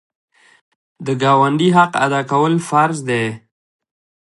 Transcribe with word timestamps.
د 1.05 1.07
ګاونډي 1.21 1.69
حق 1.77 1.91
ادا 2.05 2.21
کول 2.31 2.53
فرض 2.69 2.97
دي. 3.09 3.25